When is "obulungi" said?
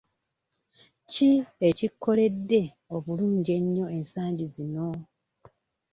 2.95-3.51